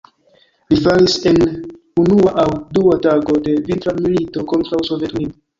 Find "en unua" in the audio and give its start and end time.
1.31-2.33